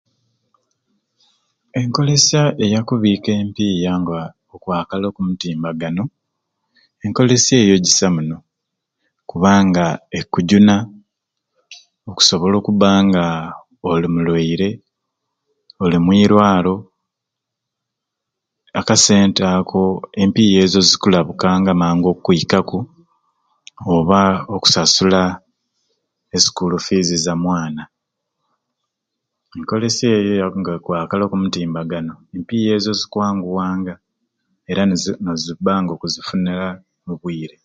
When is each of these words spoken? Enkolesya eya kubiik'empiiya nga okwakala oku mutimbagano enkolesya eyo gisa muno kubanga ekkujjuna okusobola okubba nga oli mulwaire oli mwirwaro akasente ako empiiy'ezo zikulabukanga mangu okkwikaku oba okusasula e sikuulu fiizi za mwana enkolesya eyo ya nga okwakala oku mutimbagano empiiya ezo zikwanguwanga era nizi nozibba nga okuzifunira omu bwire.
Enkolesya 1.79 2.41
eya 2.63 2.79
kubiik'empiiya 2.89 3.91
nga 4.01 4.19
okwakala 4.53 5.05
oku 5.07 5.19
mutimbagano 5.29 6.03
enkolesya 7.05 7.55
eyo 7.63 7.75
gisa 7.85 8.07
muno 8.15 8.37
kubanga 9.29 9.85
ekkujjuna 10.19 10.75
okusobola 12.09 12.55
okubba 12.57 12.89
nga 13.07 13.23
oli 13.91 14.07
mulwaire 14.13 14.69
oli 15.83 15.97
mwirwaro 16.05 16.75
akasente 18.79 19.41
ako 19.57 19.81
empiiy'ezo 20.21 20.79
zikulabukanga 20.89 21.71
mangu 21.81 22.07
okkwikaku 22.13 22.79
oba 23.93 24.21
okusasula 24.55 25.21
e 26.35 26.37
sikuulu 26.43 26.77
fiizi 26.85 27.17
za 27.25 27.33
mwana 27.43 27.83
enkolesya 29.55 30.09
eyo 30.19 30.33
ya 30.41 30.47
nga 30.59 30.71
okwakala 30.79 31.21
oku 31.25 31.35
mutimbagano 31.43 32.13
empiiya 32.35 32.71
ezo 32.77 32.91
zikwanguwanga 32.99 33.93
era 34.71 34.81
nizi 34.87 35.11
nozibba 35.23 35.73
nga 35.81 35.91
okuzifunira 35.95 36.67
omu 37.03 37.15
bwire. 37.21 37.55